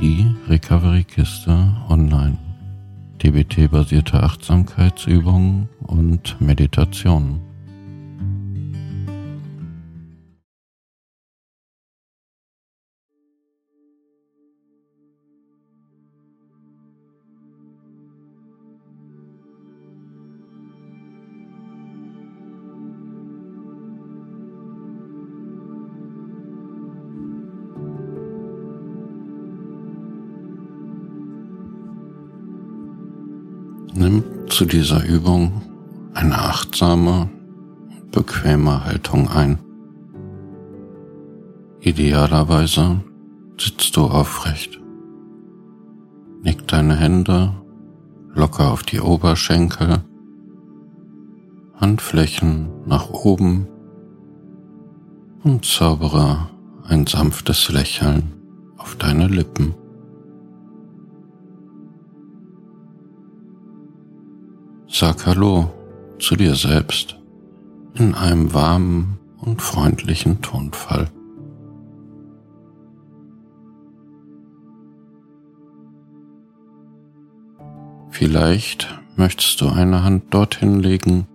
die 0.00 0.32
Recovery-Kiste 0.48 1.74
online. 1.88 2.38
DBT-basierte 3.22 4.22
Achtsamkeitsübungen 4.22 5.68
und 5.80 6.40
Meditationen. 6.40 7.47
Nimm 33.98 34.22
zu 34.48 34.64
dieser 34.64 35.04
Übung 35.04 35.60
eine 36.14 36.38
achtsame, 36.38 37.28
bequeme 38.12 38.84
Haltung 38.84 39.28
ein. 39.28 39.58
Idealerweise 41.80 43.00
sitzt 43.58 43.96
du 43.96 44.02
aufrecht. 44.02 44.80
Nick 46.44 46.68
deine 46.68 46.94
Hände 46.94 47.52
locker 48.34 48.70
auf 48.70 48.84
die 48.84 49.00
Oberschenkel, 49.00 50.04
Handflächen 51.74 52.68
nach 52.86 53.10
oben 53.10 53.66
und 55.42 55.64
zaubere 55.64 56.50
ein 56.84 57.04
sanftes 57.08 57.68
Lächeln 57.72 58.32
auf 58.76 58.94
deine 58.94 59.26
Lippen. 59.26 59.74
Sag 64.90 65.26
Hallo 65.26 65.70
zu 66.18 66.34
dir 66.34 66.54
selbst 66.54 67.18
in 67.94 68.14
einem 68.14 68.54
warmen 68.54 69.18
und 69.38 69.60
freundlichen 69.60 70.40
Tonfall. 70.40 71.10
Vielleicht 78.10 78.88
möchtest 79.16 79.60
du 79.60 79.68
eine 79.68 80.02
Hand 80.02 80.32
dorthin 80.32 80.80
legen, 80.80 81.28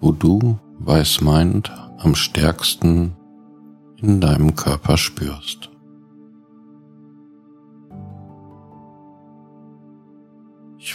wo 0.00 0.12
du, 0.12 0.60
weiß 0.78 1.20
meint, 1.20 1.72
am 1.98 2.14
stärksten 2.14 3.16
in 3.96 4.20
deinem 4.20 4.54
Körper 4.54 4.96
spürst. 4.96 5.68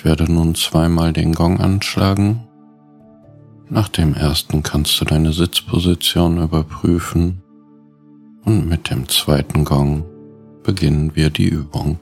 Ich 0.03 0.09
werde 0.09 0.29
nun 0.29 0.53
zweimal 0.53 1.13
den 1.13 1.33
Gong 1.33 1.61
anschlagen. 1.61 2.41
Nach 3.69 3.87
dem 3.87 4.13
ersten 4.13 4.61
kannst 4.61 4.99
du 4.99 5.05
deine 5.05 5.31
Sitzposition 5.31 6.43
überprüfen 6.43 7.41
und 8.43 8.67
mit 8.67 8.89
dem 8.89 9.07
zweiten 9.07 9.63
Gong 9.63 10.03
beginnen 10.61 11.15
wir 11.15 11.29
die 11.29 11.47
Übung. 11.47 12.01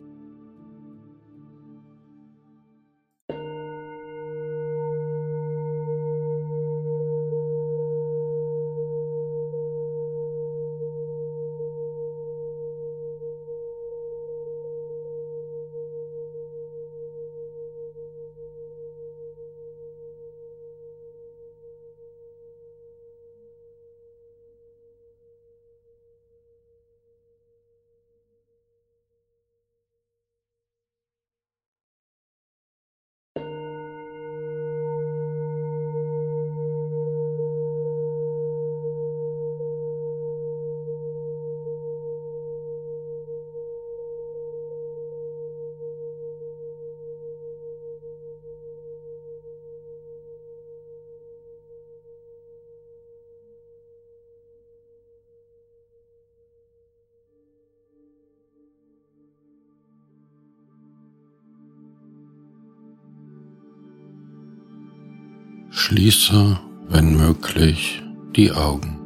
Schließe, 65.73 66.59
wenn 66.89 67.15
möglich, 67.15 68.03
die 68.35 68.51
Augen 68.51 68.99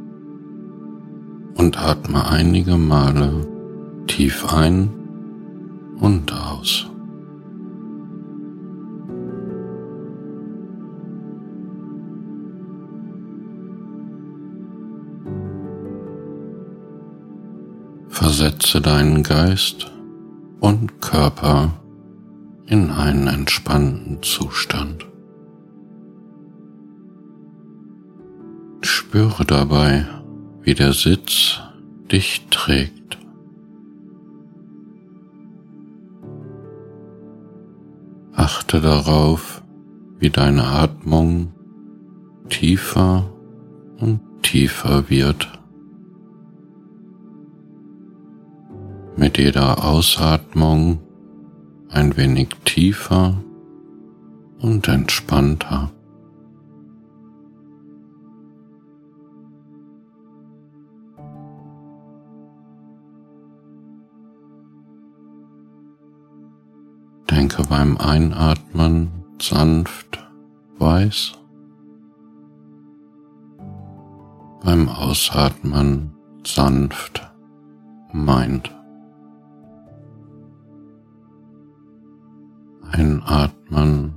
und 1.53 1.77
atme 1.77 2.27
einige 2.27 2.75
Male 2.75 3.45
tief 4.07 4.51
ein 4.51 4.89
und 5.99 6.33
aus. 6.33 6.87
Versetze 18.09 18.81
deinen 18.81 19.21
Geist 19.21 19.91
und 20.59 20.99
Körper 20.99 21.73
in 22.65 22.89
einen 22.89 23.27
entspannten 23.27 24.23
Zustand. 24.23 25.05
Spüre 29.07 29.45
dabei, 29.45 30.07
wie 30.63 30.73
der 30.73 30.91
Sitz 30.91 31.59
dich 32.11 32.47
trägt. 32.49 33.19
Achte 38.33 38.81
darauf, 38.81 39.61
wie 40.17 40.31
deine 40.31 40.63
Atmung 40.63 41.53
tiefer 42.49 43.31
und 43.99 44.21
tiefer 44.41 45.07
wird. 45.07 45.47
Mit 49.17 49.37
jeder 49.37 49.85
Ausatmung 49.85 50.99
ein 51.89 52.17
wenig 52.17 52.49
tiefer 52.65 53.39
und 54.59 54.87
entspannter. 54.87 55.91
Beim 67.69 67.97
Einatmen 67.97 69.11
sanft 69.41 70.19
weiß, 70.77 71.33
beim 74.63 74.89
Ausatmen 74.89 76.13
sanft 76.45 77.31
meint. 78.11 78.71
Einatmen 82.91 84.15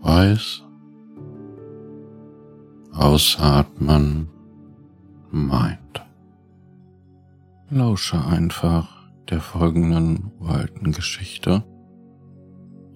weiß, 0.00 0.62
ausatmen 2.92 4.28
meint. 5.30 6.04
Lausche 7.70 8.24
einfach 8.24 8.88
der 9.30 9.40
folgenden 9.40 10.32
alten 10.40 10.92
Geschichte 10.92 11.64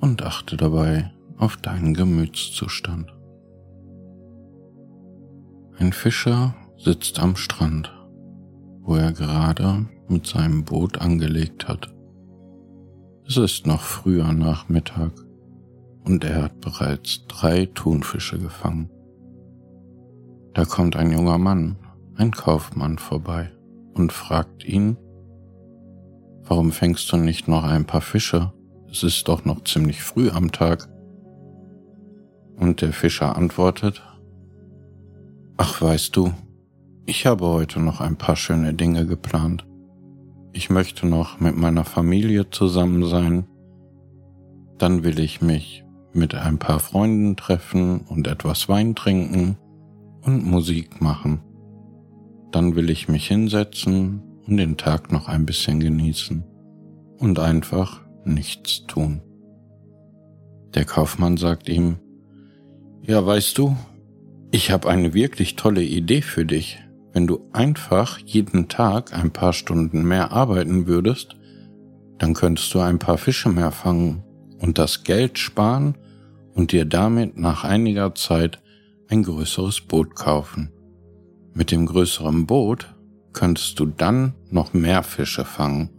und 0.00 0.22
achte 0.22 0.56
dabei 0.56 1.10
auf 1.36 1.56
deinen 1.56 1.94
Gemütszustand. 1.94 3.12
Ein 5.78 5.92
Fischer 5.92 6.54
sitzt 6.76 7.20
am 7.20 7.36
Strand, 7.36 7.92
wo 8.80 8.96
er 8.96 9.12
gerade 9.12 9.86
mit 10.08 10.26
seinem 10.26 10.64
Boot 10.64 11.00
angelegt 11.00 11.68
hat. 11.68 11.94
Es 13.26 13.36
ist 13.36 13.66
noch 13.66 13.82
früher 13.82 14.32
Nachmittag 14.32 15.12
und 16.04 16.24
er 16.24 16.44
hat 16.44 16.60
bereits 16.60 17.26
drei 17.28 17.66
Thunfische 17.66 18.38
gefangen. 18.38 18.90
Da 20.54 20.64
kommt 20.64 20.96
ein 20.96 21.12
junger 21.12 21.38
Mann, 21.38 21.76
ein 22.16 22.32
Kaufmann 22.32 22.98
vorbei 22.98 23.52
und 23.94 24.12
fragt 24.12 24.64
ihn, 24.64 24.96
warum 26.42 26.72
fängst 26.72 27.12
du 27.12 27.16
nicht 27.16 27.46
noch 27.46 27.64
ein 27.64 27.84
paar 27.84 28.00
Fische? 28.00 28.52
Es 28.90 29.02
ist 29.02 29.28
doch 29.28 29.44
noch 29.44 29.64
ziemlich 29.64 30.02
früh 30.02 30.30
am 30.30 30.50
Tag. 30.50 30.88
Und 32.56 32.80
der 32.80 32.92
Fischer 32.92 33.36
antwortet, 33.36 34.02
Ach 35.56 35.82
weißt 35.82 36.16
du, 36.16 36.32
ich 37.04 37.26
habe 37.26 37.46
heute 37.46 37.80
noch 37.80 38.00
ein 38.00 38.16
paar 38.16 38.36
schöne 38.36 38.74
Dinge 38.74 39.06
geplant. 39.06 39.66
Ich 40.52 40.70
möchte 40.70 41.06
noch 41.06 41.40
mit 41.40 41.56
meiner 41.56 41.84
Familie 41.84 42.50
zusammen 42.50 43.04
sein. 43.04 43.46
Dann 44.78 45.04
will 45.04 45.18
ich 45.18 45.42
mich 45.42 45.84
mit 46.12 46.34
ein 46.34 46.58
paar 46.58 46.80
Freunden 46.80 47.36
treffen 47.36 48.00
und 48.00 48.26
etwas 48.26 48.68
Wein 48.68 48.94
trinken 48.94 49.56
und 50.22 50.44
Musik 50.44 51.00
machen. 51.00 51.40
Dann 52.50 52.76
will 52.76 52.88
ich 52.88 53.08
mich 53.08 53.26
hinsetzen 53.28 54.22
und 54.46 54.56
den 54.56 54.76
Tag 54.76 55.12
noch 55.12 55.28
ein 55.28 55.44
bisschen 55.44 55.80
genießen 55.80 56.44
und 57.18 57.38
einfach 57.38 58.00
nichts 58.28 58.86
tun. 58.86 59.22
Der 60.74 60.84
Kaufmann 60.84 61.36
sagt 61.36 61.68
ihm, 61.68 61.96
ja 63.02 63.24
weißt 63.24 63.56
du, 63.58 63.76
ich 64.50 64.70
habe 64.70 64.88
eine 64.88 65.14
wirklich 65.14 65.56
tolle 65.56 65.82
Idee 65.82 66.22
für 66.22 66.44
dich. 66.44 66.78
Wenn 67.12 67.26
du 67.26 67.48
einfach 67.52 68.18
jeden 68.18 68.68
Tag 68.68 69.12
ein 69.12 69.32
paar 69.32 69.52
Stunden 69.52 70.04
mehr 70.04 70.32
arbeiten 70.32 70.86
würdest, 70.86 71.36
dann 72.18 72.34
könntest 72.34 72.72
du 72.74 72.80
ein 72.80 72.98
paar 72.98 73.18
Fische 73.18 73.48
mehr 73.48 73.72
fangen 73.72 74.22
und 74.60 74.78
das 74.78 75.04
Geld 75.04 75.38
sparen 75.38 75.96
und 76.54 76.72
dir 76.72 76.84
damit 76.84 77.38
nach 77.38 77.64
einiger 77.64 78.14
Zeit 78.14 78.60
ein 79.08 79.22
größeres 79.22 79.80
Boot 79.82 80.14
kaufen. 80.14 80.70
Mit 81.54 81.70
dem 81.70 81.86
größeren 81.86 82.46
Boot 82.46 82.94
könntest 83.32 83.78
du 83.80 83.86
dann 83.86 84.34
noch 84.50 84.74
mehr 84.74 85.02
Fische 85.02 85.44
fangen. 85.44 85.90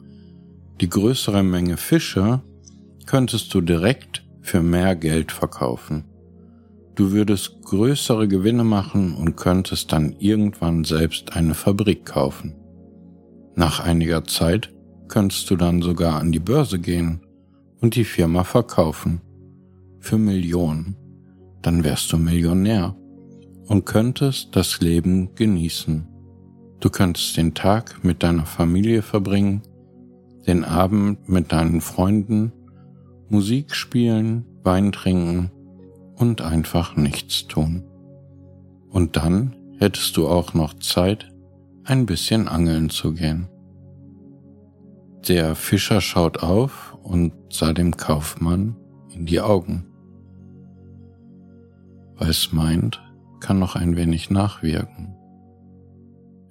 Die 0.82 0.90
größere 0.90 1.44
Menge 1.44 1.76
Fische 1.76 2.42
könntest 3.06 3.54
du 3.54 3.60
direkt 3.60 4.26
für 4.42 4.62
mehr 4.62 4.96
Geld 4.96 5.32
verkaufen. 5.32 6.06
Du 6.96 7.12
würdest 7.12 7.62
größere 7.64 8.30
Gewinne 8.30 8.64
machen 8.64 9.14
und 9.16 9.36
könntest 9.36 9.92
dann 9.92 10.16
irgendwann 10.20 10.86
selbst 10.86 11.36
eine 11.36 11.54
Fabrik 11.54 12.06
kaufen. 12.06 12.56
Nach 13.56 13.82
einiger 13.82 14.24
Zeit 14.24 14.74
könntest 15.10 15.50
du 15.50 15.58
dann 15.58 15.82
sogar 15.82 16.20
an 16.20 16.32
die 16.32 16.40
Börse 16.40 16.80
gehen 16.80 17.22
und 17.82 17.96
die 17.96 18.06
Firma 18.06 18.46
verkaufen. 18.46 19.22
Für 20.00 20.18
Millionen. 20.18 20.96
Dann 21.62 21.84
wärst 21.84 22.14
du 22.14 22.18
Millionär 22.18 22.96
und 23.68 23.86
könntest 23.86 24.56
das 24.56 24.80
Leben 24.80 25.36
genießen. 25.36 26.08
Du 26.80 26.90
könntest 26.90 27.36
den 27.36 27.54
Tag 27.54 28.02
mit 28.04 28.24
deiner 28.24 28.46
Familie 28.46 29.02
verbringen, 29.02 29.62
den 30.50 30.66
Abend 30.66 31.30
mit 31.30 31.52
deinen 31.52 31.80
Freunden, 31.80 32.52
Musik 33.30 33.76
spielen, 33.76 34.46
Wein 34.64 34.92
trinken 34.92 35.52
und 36.16 36.42
einfach 36.42 36.96
nichts 36.96 37.46
tun. 37.46 37.84
Und 38.90 39.16
dann 39.16 39.56
hättest 39.78 40.18
du 40.18 40.28
auch 40.28 40.56
noch 40.56 40.74
Zeit, 40.74 41.32
ein 41.84 42.08
bisschen 42.08 42.48
angeln 42.48 42.90
zu 42.90 43.14
gehen. 43.14 43.48
Der 45.28 45.54
Fischer 45.54 46.02
schaut 46.02 46.42
auf 46.42 46.98
und 47.04 47.32
sah 47.52 47.72
dem 47.72 47.96
Kaufmann 47.96 48.76
in 49.14 49.28
die 49.28 49.42
Augen. 49.42 49.86
Was 52.16 52.52
meint, 52.52 53.00
kann 53.40 53.60
noch 53.60 53.76
ein 53.76 53.96
wenig 53.96 54.32
nachwirken. 54.32 55.16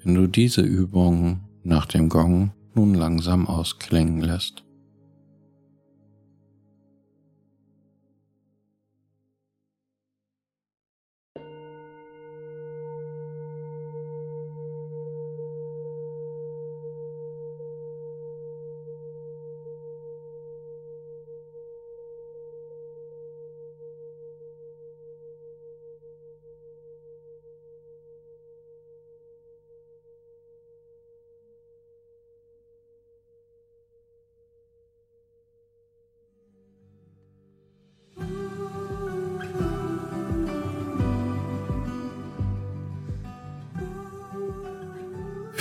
Wenn 0.04 0.14
du 0.14 0.28
diese 0.28 0.62
Übung 0.62 1.40
nach 1.64 1.86
dem 1.86 2.08
Gong 2.08 2.52
nun 2.78 2.94
langsam 2.94 3.48
ausklingen 3.48 4.20
lässt. 4.20 4.67